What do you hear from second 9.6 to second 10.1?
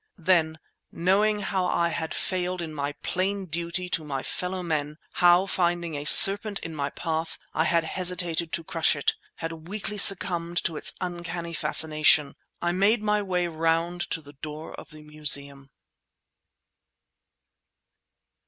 weakly